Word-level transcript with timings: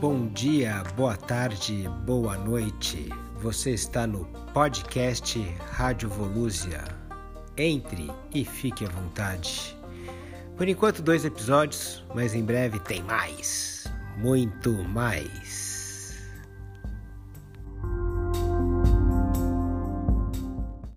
Bom 0.00 0.26
dia, 0.26 0.82
boa 0.94 1.16
tarde, 1.16 1.88
boa 2.04 2.36
noite. 2.36 3.08
Você 3.38 3.70
está 3.70 4.06
no 4.06 4.26
podcast 4.52 5.40
Rádio 5.70 6.10
Volúzia. 6.10 6.84
Entre 7.56 8.10
e 8.34 8.44
fique 8.44 8.84
à 8.84 8.88
vontade. 8.90 9.74
Por 10.54 10.68
enquanto, 10.68 11.00
dois 11.00 11.24
episódios, 11.24 12.04
mas 12.14 12.34
em 12.34 12.44
breve 12.44 12.78
tem 12.80 13.02
mais. 13.04 13.86
Muito 14.18 14.70
mais. 14.84 15.75